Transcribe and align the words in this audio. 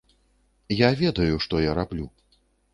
Я 0.77 0.89
ведаю, 1.03 1.37
што 1.45 1.63
я 1.69 1.79
раблю. 1.83 2.11